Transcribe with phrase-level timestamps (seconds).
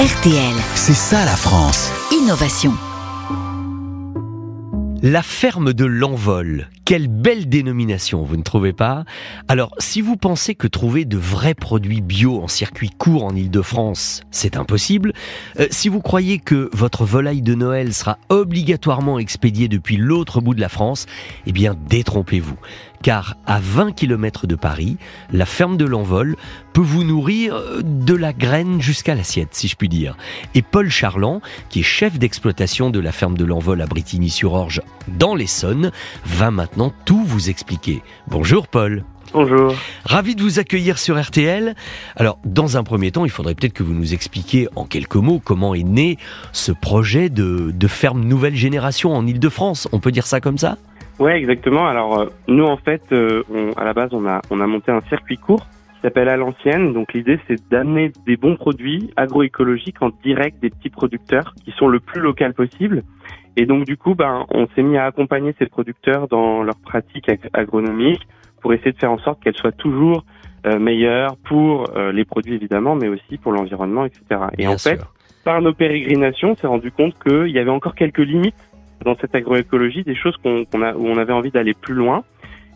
[0.00, 0.56] RTL.
[0.74, 1.92] C'est ça la France.
[2.10, 2.72] Innovation.
[5.02, 6.68] La ferme de l'envol.
[6.84, 9.04] Quelle belle dénomination, vous ne trouvez pas?
[9.46, 14.22] Alors, si vous pensez que trouver de vrais produits bio en circuit court en Ile-de-France,
[14.32, 15.12] c'est impossible,
[15.60, 20.54] euh, si vous croyez que votre volaille de Noël sera obligatoirement expédiée depuis l'autre bout
[20.54, 21.06] de la France,
[21.46, 22.58] eh bien, détrompez-vous.
[23.04, 24.96] Car à 20 km de Paris,
[25.30, 26.36] la ferme de l'envol
[26.72, 30.16] peut vous nourrir euh, de la graine jusqu'à l'assiette, si je puis dire.
[30.54, 35.34] Et Paul Charland, qui est chef d'exploitation de la ferme de l'envol à Bretigny-sur-Orge dans
[35.34, 35.92] l'Essonne,
[36.24, 38.02] va maintenant tout vous expliquer.
[38.26, 39.04] Bonjour Paul.
[39.34, 39.74] Bonjour.
[40.06, 41.74] Ravi de vous accueillir sur RTL.
[42.16, 45.42] Alors, dans un premier temps, il faudrait peut-être que vous nous expliquiez en quelques mots
[45.44, 46.16] comment est né
[46.52, 49.88] ce projet de, de ferme nouvelle génération en Ile-de-France.
[49.92, 50.78] On peut dire ça comme ça?
[51.18, 51.86] Ouais, exactement.
[51.86, 54.90] Alors, euh, nous, en fait, euh, on, à la base, on a, on a monté
[54.90, 56.92] un circuit court qui s'appelle à l'ancienne.
[56.92, 61.88] Donc, l'idée, c'est d'amener des bons produits agroécologiques en direct des petits producteurs qui sont
[61.88, 63.02] le plus local possible.
[63.56, 67.28] Et donc, du coup, ben, on s'est mis à accompagner ces producteurs dans leurs pratiques
[67.28, 68.26] ag- agronomiques
[68.60, 70.24] pour essayer de faire en sorte qu'elles soient toujours
[70.66, 74.22] euh, meilleures pour euh, les produits, évidemment, mais aussi pour l'environnement, etc.
[74.54, 75.00] Et Bien en fait,
[75.44, 78.54] par nos pérégrinations, on s'est rendu compte qu'il y avait encore quelques limites
[79.04, 82.24] dans cette agroécologie, des choses qu'on, a, où on avait envie d'aller plus loin.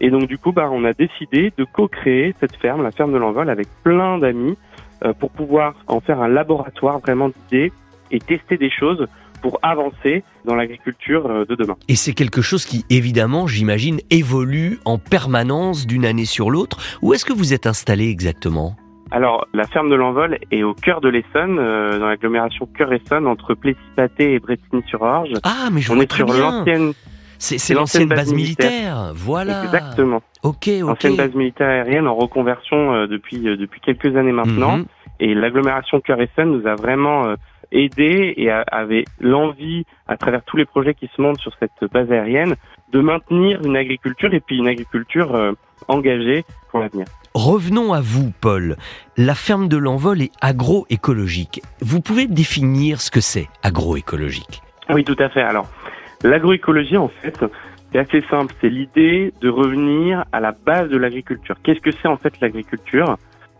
[0.00, 3.18] Et donc du coup, bah, on a décidé de co-créer cette ferme, la ferme de
[3.18, 4.56] l'envol, avec plein d'amis
[5.04, 7.72] euh, pour pouvoir en faire un laboratoire vraiment d'idées
[8.10, 9.06] et tester des choses
[9.42, 11.76] pour avancer dans l'agriculture euh, de demain.
[11.88, 16.78] Et c'est quelque chose qui, évidemment, j'imagine, évolue en permanence d'une année sur l'autre.
[17.02, 18.76] Où est-ce que vous êtes installé exactement?
[19.14, 23.54] Alors, la ferme de l'envol est au cœur de l'Essonne, euh, dans l'agglomération Cœur-Essonne, entre
[23.54, 25.30] Plessis-Pâté et Bretigny-sur-Orge.
[25.44, 26.92] Ah, mais je On vois est très sur l'ancienne,
[27.38, 29.12] C'est l'ancienne base base militaire.
[29.14, 29.62] Voilà.
[29.64, 30.20] exactement.
[30.42, 30.88] Ok, ok.
[30.90, 34.78] ancienne base militaire aérienne en reconversion euh, depuis euh, depuis quelques années maintenant.
[34.78, 34.84] Mhm.
[35.20, 37.34] Et l'agglomération Cœur-Essonne nous a vraiment euh,
[37.70, 41.90] aidé et a- avait l'envie, à travers tous les projets qui se montent sur cette
[41.92, 42.56] base aérienne,
[42.92, 45.34] de maintenir une agriculture et puis une agriculture
[45.88, 47.06] engagée pour l'avenir.
[47.34, 48.76] Revenons à vous, Paul.
[49.16, 51.62] La ferme de l'envol est agroécologique.
[51.80, 54.62] Vous pouvez définir ce que c'est agroécologique?
[54.90, 55.42] Oui, tout à fait.
[55.42, 55.66] Alors,
[56.22, 57.38] l'agroécologie, en fait,
[57.92, 58.54] c'est assez simple.
[58.60, 61.56] C'est l'idée de revenir à la base de l'agriculture.
[61.62, 63.16] Qu'est-ce que c'est en fait l'agriculture?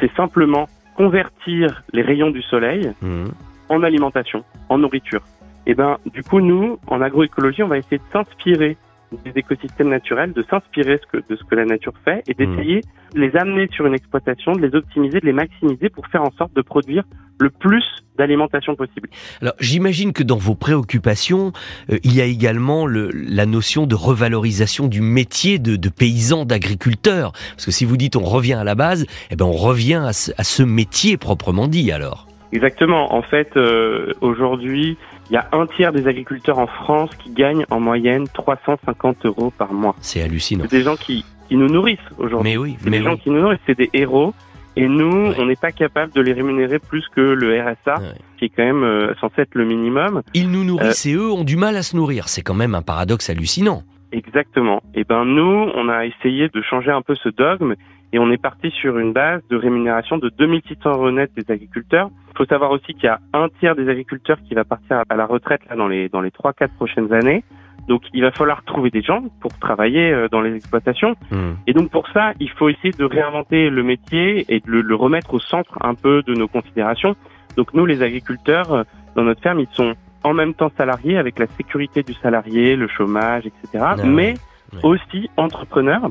[0.00, 3.30] C'est simplement convertir les rayons du soleil Mhm.
[3.68, 5.22] en alimentation, en nourriture.
[5.66, 8.76] Et ben, du coup, nous, en agroécologie, on va essayer de s'inspirer
[9.24, 12.82] des écosystèmes naturels, de s'inspirer de ce que la nature fait et d'essayer
[13.14, 16.30] de les amener sur une exploitation, de les optimiser, de les maximiser pour faire en
[16.32, 17.04] sorte de produire
[17.40, 17.84] le plus
[18.18, 19.08] d'alimentation possible.
[19.40, 21.52] Alors, j'imagine que dans vos préoccupations,
[21.90, 26.44] euh, il y a également le- la notion de revalorisation du métier de, de paysan,
[26.44, 27.32] d'agriculteur.
[27.52, 30.12] Parce que si vous dites on revient à la base, eh ben on revient à
[30.12, 32.26] ce, à ce métier proprement dit alors.
[32.52, 33.14] Exactement.
[33.14, 34.96] En fait, euh, aujourd'hui,
[35.30, 39.52] il y a un tiers des agriculteurs en France qui gagnent en moyenne 350 euros
[39.56, 39.94] par mois.
[40.00, 40.64] C'est hallucinant.
[40.68, 42.50] C'est des gens qui, qui nous nourrissent aujourd'hui.
[42.52, 44.34] Mais oui, C'est mais des gens qui nous nourrissent, c'est des héros.
[44.76, 45.34] Et nous, Ouais.
[45.38, 48.06] on n'est pas capable de les rémunérer plus que le RSA, Ouais.
[48.38, 50.22] qui est quand même euh, censé être le minimum.
[50.34, 52.28] Ils nous nourrissent et eux ont du mal à se nourrir.
[52.28, 53.82] C'est quand même un paradoxe hallucinant.
[54.12, 54.80] Exactement.
[54.94, 57.74] Et ben nous, on a essayé de changer un peu ce dogme
[58.12, 62.10] et on est parti sur une base de rémunération de 2600 euros net des agriculteurs.
[62.32, 65.16] Il faut savoir aussi qu'il y a un tiers des agriculteurs qui va partir à
[65.16, 67.44] la retraite là dans les dans les trois quatre prochaines années.
[67.88, 71.14] Donc il va falloir trouver des gens pour travailler euh, dans les exploitations.
[71.30, 71.52] Hmm.
[71.66, 74.94] Et donc pour ça, il faut essayer de réinventer le métier et de le, le
[74.94, 77.16] remettre au centre un peu de nos considérations.
[77.56, 78.82] Donc nous, les agriculteurs, euh,
[79.16, 82.88] dans notre ferme, ils sont en même temps salariés avec la sécurité du salarié, le
[82.88, 83.68] chômage, etc.
[83.80, 84.04] Ah ouais.
[84.06, 84.34] mais
[84.74, 84.80] Ouais.
[84.82, 86.10] aussi entrepreneurs.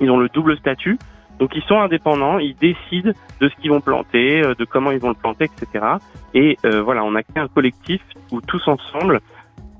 [0.00, 0.96] Ils ont le double statut.
[1.40, 5.00] Donc ils sont indépendants, ils décident de ce qu'ils vont planter, euh, de comment ils
[5.00, 5.84] vont le planter, etc.
[6.34, 9.20] Et euh, voilà, on a créé un collectif où tous ensemble,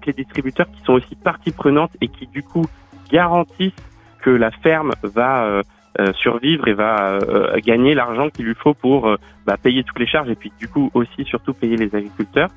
[0.07, 2.65] les distributeurs qui sont aussi partie prenante et qui du coup
[3.11, 3.73] garantissent
[4.21, 5.63] que la ferme va euh,
[5.99, 9.17] euh, survivre et va euh, gagner l'argent qu'il lui faut pour euh,
[9.47, 12.51] bah, payer toutes les charges et puis du coup aussi surtout payer les agriculteurs.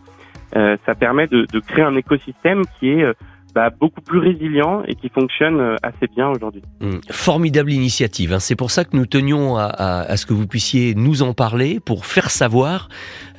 [0.55, 3.13] Euh, ça permet de, de créer un écosystème qui est euh,
[3.53, 6.61] bah, beaucoup plus résilient et qui fonctionne euh, assez bien aujourd'hui.
[6.81, 6.97] Hmm.
[7.11, 8.33] Formidable initiative.
[8.33, 8.39] hein.
[8.39, 12.05] C'est pour ça que nous tenions à, ce que vous puissiez nous en parler pour
[12.05, 12.89] faire savoir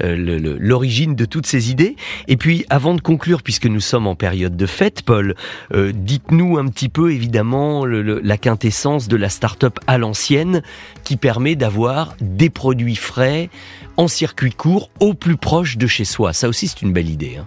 [0.03, 1.97] euh, l'origine de toutes ces idées.
[2.29, 5.35] Et puis, avant de conclure, puisque nous sommes en période de fête, Paul,
[5.73, 10.63] euh, dites-nous un petit peu évidemment la quintessence de la start-up à l'ancienne
[11.03, 13.51] qui permet d'avoir des produits frais
[13.97, 16.33] en circuit court au plus proche de chez soi.
[16.33, 17.39] Ça aussi, c'est une belle idée.
[17.41, 17.47] hein.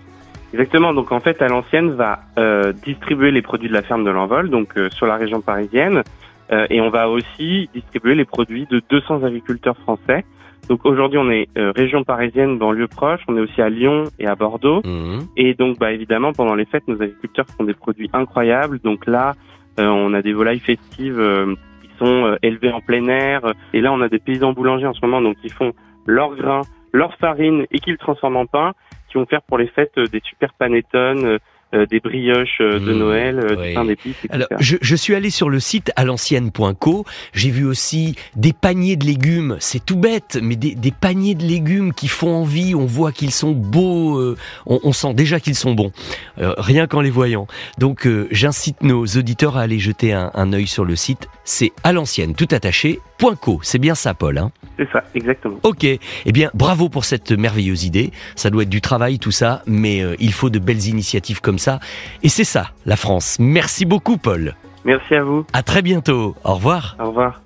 [0.54, 0.94] Exactement.
[0.94, 4.50] Donc en fait, à l'ancienne va euh, distribuer les produits de la ferme de l'envol,
[4.50, 6.04] donc euh, sur la région parisienne,
[6.52, 10.24] Euh, et on va aussi distribuer les produits de 200 agriculteurs français
[10.70, 13.22] Donc aujourd'hui, on est euh, région parisienne, banlieue proche.
[13.28, 14.82] On est aussi à Lyon et à Bordeaux.
[14.84, 15.20] Mmh.
[15.36, 18.80] Et donc, bah, évidemment, pendant les fêtes, nos agriculteurs font des produits incroyables.
[18.80, 19.34] Donc là,
[19.80, 23.42] euh, on a des volailles festives euh, qui sont euh, élevées en plein air.
[23.74, 25.74] Et là, on a des paysans boulangers en ce moment, donc qui font
[26.06, 26.62] leur grain,
[26.94, 28.72] leur farine et qui le transforment en pain,
[29.18, 31.38] qui vont faire pour les fêtes euh, des super panettones, euh,
[31.76, 33.68] euh, des brioches euh, de Mmh, Noël, euh, oui.
[33.70, 34.30] du pain d'épices, etc.
[34.32, 37.04] Alors, je, je suis allé sur le site à l'ancienne.co.
[37.34, 39.58] J'ai vu aussi des paniers de légumes.
[39.60, 42.74] C'est tout bête, mais des, des paniers de légumes qui font envie.
[42.74, 44.18] On voit qu'ils sont beaux.
[44.18, 45.92] euh, on, on sent déjà qu'ils sont bons,
[46.40, 47.48] euh, rien qu'en les voyant.
[47.80, 51.28] Donc, euh, j'incite nos auditeurs à aller jeter un, un œil sur le site.
[51.44, 53.02] C'est à l'ancienne, tout attaché.
[53.20, 53.60] .co.
[53.64, 54.38] C'est bien ça, Paul.
[54.38, 55.58] Hein C'est ça, exactement.
[55.64, 56.00] Ok, eh
[56.32, 58.12] bien bravo pour cette merveilleuse idée.
[58.36, 61.60] Ça doit être du travail tout ça, mais euh, il faut de belles initiatives comme
[61.60, 61.80] ça.
[62.24, 63.38] Et c'est ça, la France.
[63.40, 64.56] Merci beaucoup Paul.
[64.86, 65.46] Merci à vous.
[65.54, 66.36] À très bientôt.
[66.44, 66.96] Au revoir.
[67.00, 67.42] Au revoir.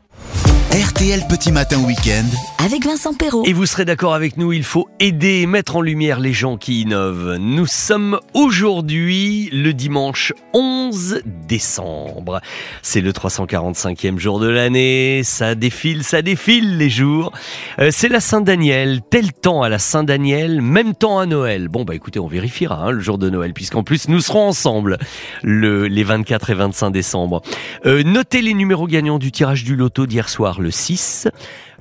[0.71, 2.50] RTL Petit Matin Week-end.
[2.63, 3.43] Avec Vincent Perrault.
[3.45, 6.57] Et vous serez d'accord avec nous, il faut aider et mettre en lumière les gens
[6.57, 7.37] qui innovent.
[7.39, 12.39] Nous sommes aujourd'hui le dimanche 11 décembre.
[12.83, 15.21] C'est le 345e jour de l'année.
[15.23, 17.31] Ça défile, ça défile les jours.
[17.79, 19.01] Euh, c'est la Saint-Daniel.
[19.09, 21.67] Tel temps à la Saint-Daniel, même temps à Noël.
[21.67, 24.99] Bon, bah écoutez, on vérifiera hein, le jour de Noël, puisqu'en plus nous serons ensemble
[25.41, 27.41] le, les 24 et 25 décembre.
[27.87, 31.27] Euh, notez les numéros gagnants du tirage du loto d'hier soir, le 6,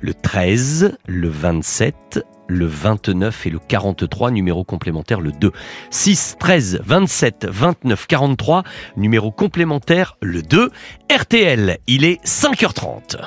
[0.01, 5.53] le 13, le 27, le 29 et le 43, numéro complémentaire le 2.
[5.91, 8.65] 6, 13, 27, 29, 43,
[8.97, 10.71] numéro complémentaire le 2.
[11.11, 13.19] RTL, il est 5h30.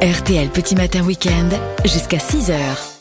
[0.00, 1.48] RTL Petit Matin Week-end
[1.84, 2.97] jusqu'à 6h.